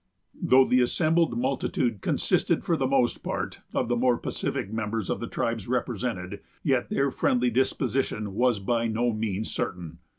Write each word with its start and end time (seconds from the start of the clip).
Though 0.41 0.65
the 0.65 0.81
assembled 0.81 1.37
multitude 1.37 2.01
consisted, 2.01 2.63
for 2.63 2.75
the 2.75 2.87
most 2.87 3.21
part, 3.21 3.61
of 3.71 3.87
the 3.87 3.95
more 3.95 4.17
pacific 4.17 4.73
members 4.73 5.11
of 5.11 5.19
the 5.19 5.27
tribes 5.27 5.67
represented, 5.67 6.39
yet 6.63 6.89
their 6.89 7.11
friendly 7.11 7.51
disposition 7.51 8.33
was 8.33 8.57
by 8.57 8.87
no 8.87 9.13
means 9.13 9.51
certain. 9.51 9.99